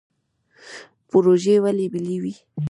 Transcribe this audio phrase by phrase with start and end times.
[1.09, 2.33] پروژې ولې ملي وي؟